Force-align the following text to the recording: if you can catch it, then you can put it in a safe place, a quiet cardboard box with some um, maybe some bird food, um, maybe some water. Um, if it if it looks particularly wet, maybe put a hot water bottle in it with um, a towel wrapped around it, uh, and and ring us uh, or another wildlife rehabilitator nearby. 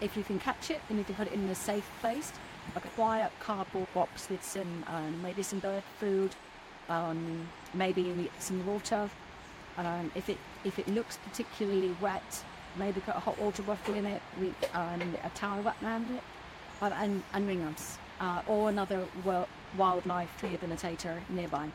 if 0.00 0.16
you 0.16 0.22
can 0.22 0.38
catch 0.38 0.70
it, 0.70 0.80
then 0.88 0.98
you 0.98 1.04
can 1.04 1.14
put 1.14 1.26
it 1.26 1.32
in 1.32 1.48
a 1.48 1.54
safe 1.54 1.88
place, 2.00 2.32
a 2.76 2.80
quiet 2.80 3.30
cardboard 3.40 3.92
box 3.94 4.28
with 4.30 4.42
some 4.44 4.84
um, 4.88 5.20
maybe 5.22 5.42
some 5.42 5.58
bird 5.58 5.82
food, 5.98 6.34
um, 6.88 7.48
maybe 7.74 8.30
some 8.38 8.64
water. 8.66 9.08
Um, 9.76 10.10
if 10.14 10.28
it 10.28 10.38
if 10.64 10.78
it 10.78 10.88
looks 10.88 11.18
particularly 11.18 11.94
wet, 12.00 12.44
maybe 12.76 13.00
put 13.00 13.16
a 13.16 13.20
hot 13.20 13.38
water 13.38 13.62
bottle 13.62 13.94
in 13.94 14.06
it 14.06 14.22
with 14.40 14.54
um, 14.74 15.00
a 15.24 15.30
towel 15.30 15.62
wrapped 15.62 15.82
around 15.82 16.10
it, 16.10 16.22
uh, 16.82 16.90
and 16.94 17.22
and 17.32 17.46
ring 17.46 17.62
us 17.62 17.98
uh, 18.20 18.42
or 18.46 18.68
another 18.68 19.06
wildlife 19.76 20.30
rehabilitator 20.42 21.20
nearby. 21.28 21.68